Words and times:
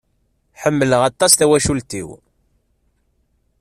Ḥemmeleq 0.61 1.01
aṭas 1.09 1.33
tawacult-iw. 1.33 2.09